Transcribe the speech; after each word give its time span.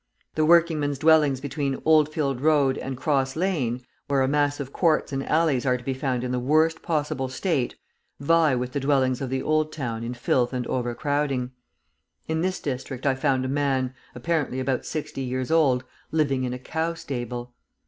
The 0.33 0.45
working 0.47 0.79
men's 0.79 0.97
dwellings 0.97 1.39
between 1.39 1.79
Oldfield 1.85 2.41
Road 2.41 2.75
and 2.75 2.97
Cross 2.97 3.35
Lane, 3.35 3.85
where 4.07 4.23
a 4.23 4.27
mass 4.27 4.59
of 4.59 4.73
courts 4.73 5.13
and 5.13 5.23
alleys 5.29 5.63
are 5.63 5.77
to 5.77 5.83
be 5.83 5.93
found 5.93 6.23
in 6.23 6.31
the 6.31 6.39
worst 6.39 6.81
possible 6.81 7.27
state, 7.29 7.75
vie 8.19 8.55
with 8.55 8.71
the 8.71 8.79
dwellings 8.79 9.21
of 9.21 9.29
the 9.29 9.43
Old 9.43 9.71
Town 9.71 10.03
in 10.03 10.15
filth 10.15 10.53
and 10.53 10.65
overcrowding. 10.65 11.51
In 12.27 12.41
this 12.41 12.59
district 12.59 13.05
I 13.05 13.13
found 13.13 13.45
a 13.45 13.47
man, 13.47 13.93
apparently 14.15 14.59
about 14.59 14.87
sixty 14.87 15.21
years 15.21 15.51
old, 15.51 15.83
living 16.11 16.45
in 16.45 16.53
a 16.53 16.57
cow 16.57 16.95
stable. 16.95 17.53